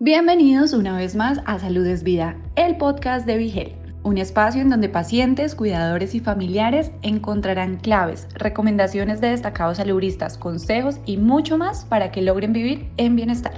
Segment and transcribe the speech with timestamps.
[0.00, 3.72] Bienvenidos una vez más a Salud es Vida, el podcast de Vigel,
[4.04, 11.00] un espacio en donde pacientes, cuidadores y familiares encontrarán claves, recomendaciones de destacados saludistas, consejos
[11.04, 13.54] y mucho más para que logren vivir en bienestar.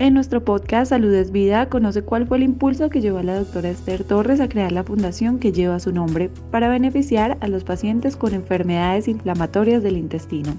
[0.00, 3.38] En nuestro podcast Salud es Vida conoce cuál fue el impulso que llevó a la
[3.38, 7.62] doctora Esther Torres a crear la fundación que lleva su nombre para beneficiar a los
[7.62, 10.56] pacientes con enfermedades inflamatorias del intestino.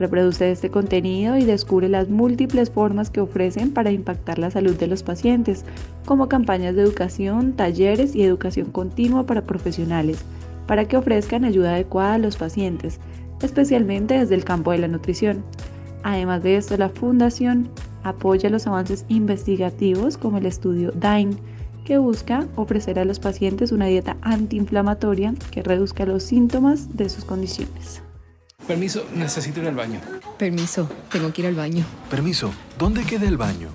[0.00, 4.86] Reproduce este contenido y descubre las múltiples formas que ofrecen para impactar la salud de
[4.86, 5.66] los pacientes,
[6.06, 10.24] como campañas de educación, talleres y educación continua para profesionales,
[10.66, 12.98] para que ofrezcan ayuda adecuada a los pacientes,
[13.42, 15.44] especialmente desde el campo de la nutrición.
[16.02, 17.68] Además de esto, la Fundación
[18.02, 21.36] apoya los avances investigativos como el estudio DINE,
[21.84, 27.26] que busca ofrecer a los pacientes una dieta antiinflamatoria que reduzca los síntomas de sus
[27.26, 28.00] condiciones.
[28.70, 30.00] Permiso, necesito ir al baño.
[30.38, 31.84] Permiso, tengo que ir al baño.
[32.08, 33.68] Permiso, ¿dónde queda el baño?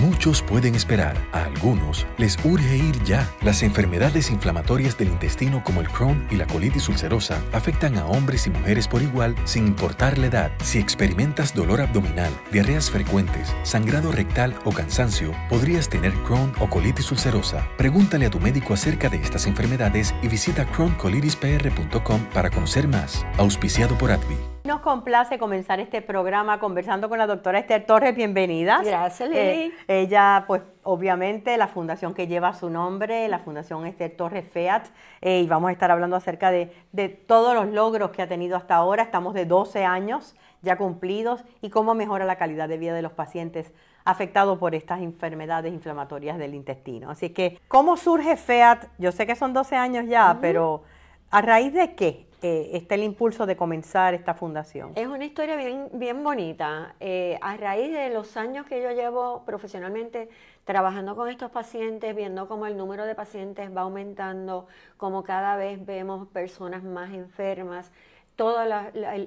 [0.00, 3.30] Muchos pueden esperar, a algunos les urge ir ya.
[3.42, 8.46] Las enfermedades inflamatorias del intestino como el Crohn y la colitis ulcerosa afectan a hombres
[8.46, 10.52] y mujeres por igual sin importar la edad.
[10.62, 17.12] Si experimentas dolor abdominal, diarreas frecuentes, sangrado rectal o cansancio, podrías tener Crohn o colitis
[17.12, 17.66] ulcerosa.
[17.76, 23.24] Pregúntale a tu médico acerca de estas enfermedades y visita crohncolitis.pr.com para conocer más.
[23.38, 24.53] Auspiciado por ADVI.
[24.66, 28.16] Nos complace comenzar este programa conversando con la doctora Esther Torres.
[28.16, 28.80] Bienvenida.
[28.82, 29.38] Gracias, Lili.
[29.38, 34.86] Eh, ella, pues, obviamente, la fundación que lleva su nombre, la Fundación Esther Torres FEAT,
[35.20, 38.56] eh, y vamos a estar hablando acerca de, de, todos los logros que ha tenido
[38.56, 39.02] hasta ahora.
[39.02, 43.12] Estamos de 12 años ya cumplidos y cómo mejora la calidad de vida de los
[43.12, 43.70] pacientes
[44.06, 47.10] afectados por estas enfermedades inflamatorias del intestino.
[47.10, 48.86] Así que, ¿cómo surge FEAT?
[48.96, 50.84] Yo sé que son 12 años ya, pero
[51.30, 52.23] ¿a raíz de qué?
[52.46, 54.92] Eh, está el impulso de comenzar esta fundación?
[54.96, 56.94] Es una historia bien, bien bonita.
[57.00, 60.28] Eh, a raíz de los años que yo llevo profesionalmente
[60.66, 64.66] trabajando con estos pacientes, viendo cómo el número de pacientes va aumentando,
[64.98, 67.90] cómo cada vez vemos personas más enfermas,
[68.36, 68.58] todo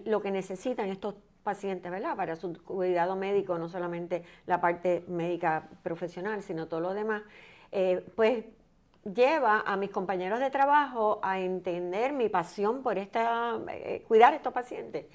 [0.06, 2.16] lo que necesitan estos pacientes, ¿verdad?
[2.16, 7.24] Para su cuidado médico, no solamente la parte médica profesional, sino todo lo demás.
[7.72, 8.46] Eh, pues
[9.14, 14.36] lleva a mis compañeros de trabajo a entender mi pasión por esta, eh, cuidar a
[14.36, 15.06] estos pacientes.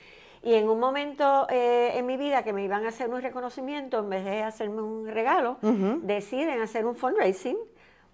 [0.43, 4.01] Y en un momento eh, en mi vida que me iban a hacer un reconocimiento,
[4.01, 5.59] en vez de hacerme un regalo,
[6.03, 7.57] deciden hacer un fundraising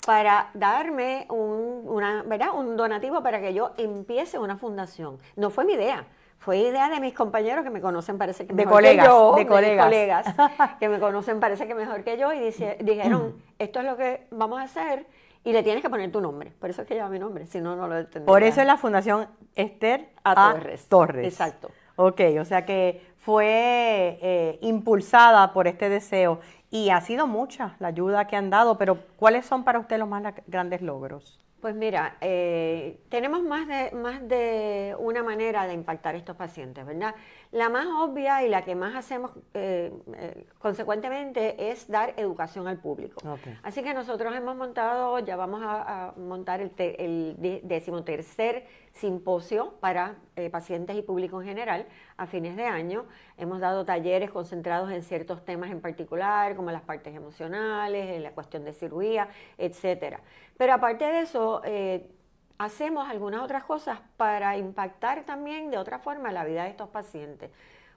[0.05, 2.49] para darme un, una, ¿verdad?
[2.55, 5.19] un donativo para que yo empiece una fundación.
[5.37, 6.06] No fue mi idea,
[6.38, 9.87] fue idea de mis compañeros que me conocen parece que mejor que yo, de colegas,
[9.87, 10.34] colegas
[10.78, 12.50] que me conocen parece que mejor que yo y
[12.81, 15.06] dijeron, esto es lo que vamos a hacer
[15.44, 16.53] y le tienes que poner tu nombre.
[16.59, 18.26] Por eso es que lleva mi nombre, si no, no lo entendí.
[18.26, 20.56] Por eso es la Fundación Esther A.
[20.88, 21.25] Torres.
[21.26, 21.71] Exacto.
[21.97, 26.41] Ok, o sea que fue eh, impulsada por este deseo
[26.71, 30.09] y ha sido mucha la ayuda que han dado, pero ¿cuáles son para usted los
[30.09, 31.41] más grandes logros?
[31.60, 36.87] Pues mira, eh, tenemos más de, más de una manera de impactar a estos pacientes,
[36.87, 37.16] ¿verdad?
[37.50, 42.78] La más obvia y la que más hacemos eh, eh, consecuentemente es dar educación al
[42.78, 43.20] público.
[43.62, 50.50] Así que nosotros hemos montado, ya vamos a, montar el, el decimotercer simposio para eh,
[50.50, 51.87] pacientes y público en general
[52.19, 53.06] a fines de año.
[53.38, 58.32] Hemos dado talleres concentrados en ciertos temas en particular, como las partes emocionales, en la
[58.32, 60.20] cuestión de cirugía, etcétera.
[60.58, 61.62] Pero aparte de eso,
[62.58, 67.50] hacemos algunas otras cosas para impactar también de otra forma la vida de estos pacientes.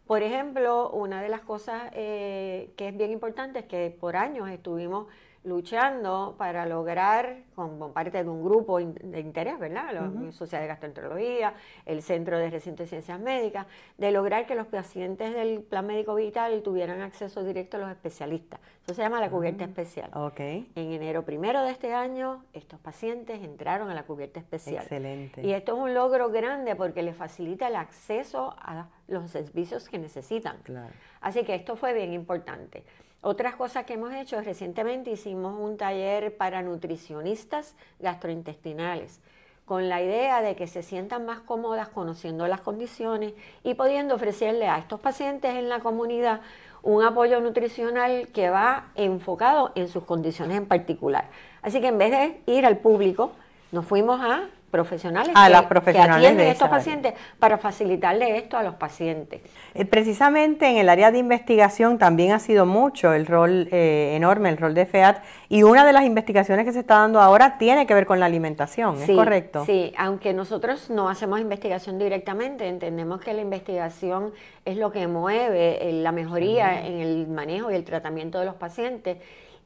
[0.06, 4.50] Por ejemplo, una de las cosas eh, que es bien importante es que por años
[4.50, 5.08] estuvimos
[5.44, 9.92] luchando para lograr, como parte de un grupo de interés, ¿verdad?
[9.94, 11.54] La Sociedad de Gastroenterología,
[11.86, 13.66] el Centro de Recinto de Ciencias Médicas,
[13.98, 18.60] de lograr que los pacientes del Plan Médico Vital tuvieran acceso directo a los especialistas.
[18.84, 20.12] Eso se llama la cubierta especial.
[20.14, 20.72] Okay.
[20.76, 24.84] En enero primero de este año, estos pacientes entraron a la cubierta especial.
[24.84, 25.42] Excelente.
[25.46, 30.00] Y esto es un logro grande porque les facilita el acceso a los servicios que
[30.00, 30.58] necesitan.
[30.64, 30.94] Claro.
[31.22, 32.84] Así que esto fue bien importante.
[33.22, 39.20] Otras cosas que hemos hecho, recientemente hicimos un taller para nutricionistas gastrointestinales,
[39.66, 44.68] con la idea de que se sientan más cómodas conociendo las condiciones y pudiendo ofrecerle
[44.68, 46.42] a estos pacientes en la comunidad
[46.82, 51.26] un apoyo nutricional que va enfocado en sus condiciones en particular.
[51.62, 53.34] Así que en vez de ir al público,
[53.72, 56.78] nos fuimos a profesionales, A que, las que profesionales atienden de estos área.
[56.78, 59.42] pacientes para facilitarle esto a los pacientes.
[59.76, 64.50] Eh, Precisamente en el área de investigación también ha sido mucho el rol eh, enorme,
[64.50, 67.86] el rol de FEAT, y una de las investigaciones que se está dando ahora tiene
[67.86, 69.66] que ver con la alimentación, ¿es correcto?
[69.66, 74.32] Sí, aunque nosotros no hacemos investigación directamente, entendemos que la investigación
[74.66, 78.56] es lo que mueve eh, la mejoría en el manejo y el tratamiento de los
[78.56, 79.18] pacientes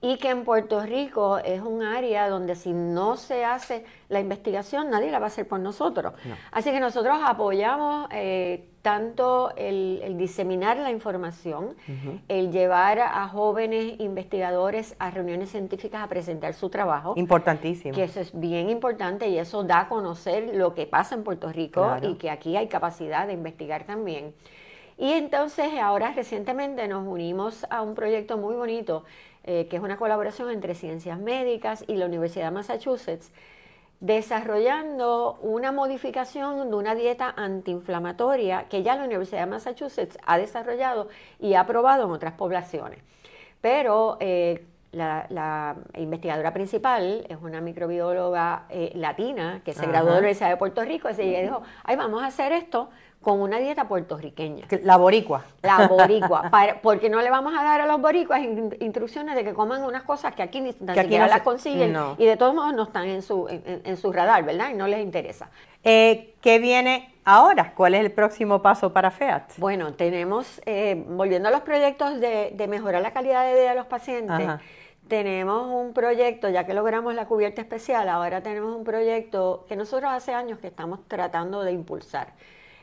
[0.05, 4.91] y que en Puerto Rico es un área donde si no se hace la investigación
[4.91, 6.13] nadie la va a hacer por nosotros.
[6.51, 11.75] Así que nosotros apoyamos eh, tanto el, el diseminar la información,
[12.27, 17.15] el llevar a jóvenes investigadores a reuniones científicas a presentar su trabajo.
[17.17, 17.95] Importantísimo.
[17.95, 21.51] Que eso es bien importante y eso da a conocer lo que pasa en Puerto
[21.51, 22.07] Rico Claro.
[22.11, 24.35] y que aquí hay capacidad de investigar también.
[24.97, 29.03] Y entonces ahora recientemente nos unimos a un proyecto muy bonito,
[29.47, 33.31] eh, que es una colaboración entre Ciencias Médicas y la Universidad de Massachusetts,
[33.99, 41.07] desarrollando una modificación de una dieta antiinflamatoria que ya la Universidad de Massachusetts ha desarrollado
[41.39, 42.99] y ha aprobado en otras poblaciones.
[43.61, 49.91] Pero eh, la, la investigadora principal es una microbióloga eh, latina que se Ajá.
[49.91, 52.89] graduó de la Universidad de Puerto Rico y ella dijo, ay, vamos a hacer esto
[53.25, 54.67] con una dieta puertorriqueña.
[54.67, 55.43] Que- La boricua.
[55.63, 59.43] La boricua, para- porque no le vamos a dar a los boricuas in- instrucciones de
[59.43, 61.91] que coman unas cosas que aquí ni tan Que aquí siquiera no las se- consiguen
[61.91, 62.13] no.
[62.19, 64.69] y de todos modos no están en su, en, en- en su radar, ¿verdad?
[64.69, 65.49] Y no les interesa.
[65.83, 67.73] Eh, ¿Qué viene ahora?
[67.75, 69.53] ¿Cuál es el próximo paso para FEAT?
[69.57, 73.75] Bueno, tenemos, eh, volviendo a los proyectos de, de mejorar la calidad de vida de
[73.75, 74.61] los pacientes, Ajá.
[75.07, 80.11] tenemos un proyecto, ya que logramos la cubierta especial, ahora tenemos un proyecto que nosotros
[80.11, 82.33] hace años que estamos tratando de impulsar,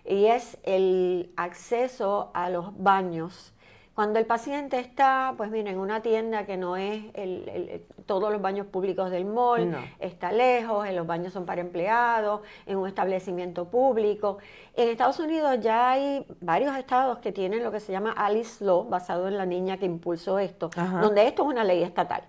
[0.05, 3.53] y es el acceso a los baños.
[3.95, 8.41] Cuando el paciente está, pues miren, en una tienda que no es el- todos los
[8.41, 9.79] baños públicos del mall, No.
[10.01, 14.39] está lejos, en los baños son para empleados, en un establecimiento público.
[14.75, 18.89] En Estados Unidos ya hay varios estados que tienen lo que se llama Alice Law,
[18.89, 21.01] basado en la niña que impulsó esto, Ajá.
[21.03, 22.23] donde esto es una ley estatal.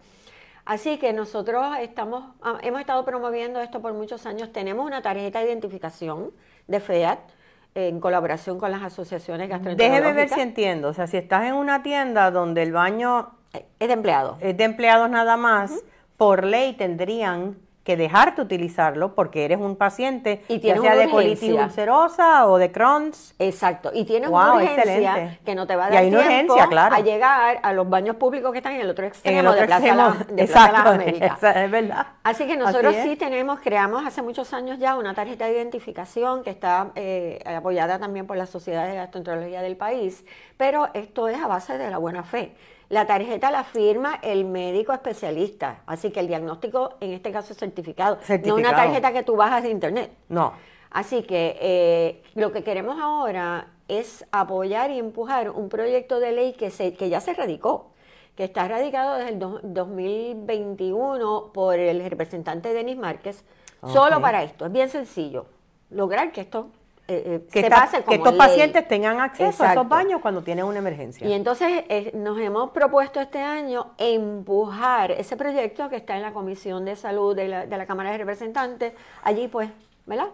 [0.66, 4.52] Así que nosotros estamos, ah, hemos estado promoviendo esto por muchos años.
[4.52, 6.32] Tenemos una tarjeta de identificación
[6.68, 7.20] de FEAT
[7.76, 10.04] en colaboración con las asociaciones gastroenterológicas.
[10.04, 10.90] Déjeme ver si entiendo.
[10.90, 13.32] O sea, si estás en una tienda donde el baño
[13.80, 14.38] Es de empleados.
[14.42, 15.72] es de empleados nada más,
[16.18, 21.52] por ley tendrían que dejarte utilizarlo porque eres un paciente, Y ya sea de colitis
[21.54, 23.36] ulcerosa o de Crohn's.
[23.40, 25.40] Exacto, y tienes Wow, una urgencia excelente.
[25.46, 26.96] que no te va a Y dar hay tiempo urgencia, claro.
[26.96, 29.60] a llegar a los baños públicos que están en el otro extremo En el otro
[29.62, 30.10] de Plaza, extremo.
[30.10, 31.44] La- de Plaza Exacto, Las Américas.
[31.58, 32.08] es verdad.
[32.24, 36.44] Así que nosotros Así sí tenemos, creamos hace muchos años ya una tarjeta de identificación
[36.44, 40.24] que está eh, apoyada también por las sociedades de gastroenterología del país,
[40.56, 42.56] pero esto es a base de la buena fe.
[42.94, 47.58] La tarjeta la firma el médico especialista, así que el diagnóstico en este caso es
[47.60, 48.56] certificado, no Certificado.
[48.60, 50.12] una tarjeta que tú bajas de internet.
[50.30, 50.54] No.
[50.92, 56.54] Así que eh, lo que queremos ahora es apoyar y empujar un proyecto de ley
[56.54, 57.94] que, se, que ya se radicó,
[58.36, 63.44] que está radicado desde el do- 2021 por el representante Denis Márquez,
[63.92, 64.68] solo para esto.
[64.68, 65.48] Es bien sencillo,
[65.90, 66.68] lograr que esto
[67.08, 68.38] eh, eh, Que, se esta- pase que como estos ley.
[68.40, 71.28] pacientes tengan acceso a esos baños cuando tienen una emergencia.
[71.28, 76.32] Y entonces eh, nos hemos propuesto este año empujar ese proyecto que está en la
[76.32, 79.70] Comisión de Salud de la, de la Cámara de Representantes, allí pues,
[80.06, 80.28] ¿verdad?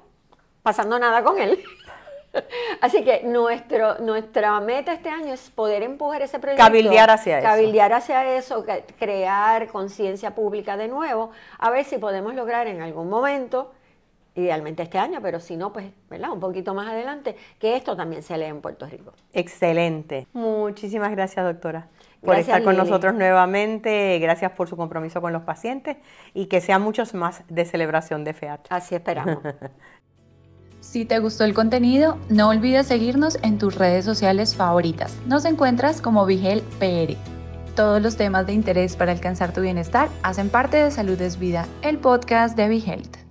[0.62, 1.60] Pasando nada con él.
[2.81, 6.63] Así que nuestro, nuestra meta este año es poder empujar ese proyecto.
[6.63, 7.48] Cabildear hacia eso.
[7.48, 8.63] Cabildear hacia eso,
[9.00, 13.71] crear conciencia pública de nuevo, a ver si podemos lograr en algún momento,
[14.40, 16.32] idealmente este año, pero si no, pues, ¿verdad?
[16.32, 19.14] Un poquito más adelante, que esto también se lea en Puerto Rico.
[19.34, 20.28] Excelente.
[20.34, 21.88] Muchísimas gracias, doctora,
[22.22, 22.86] por Gracias, estar con Lili.
[22.86, 24.18] nosotros nuevamente.
[24.20, 25.98] Gracias por su compromiso con los pacientes
[26.34, 28.68] y que sean muchos más de celebración de FEAT.
[28.69, 29.40] Así esperamos.
[30.81, 35.16] Si te gustó el contenido, no olvides seguirnos en tus redes sociales favoritas.
[35.28, 37.16] Nos encuentras como Vigel PR.
[37.76, 41.68] Todos los temas de interés para alcanzar tu bienestar hacen parte de Salud es Vida,
[41.81, 43.29] el podcast de Vigel.